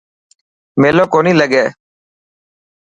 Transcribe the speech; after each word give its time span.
ميلو 0.81 1.03
ڪونهي 1.13 1.33
لگي. 1.39 1.65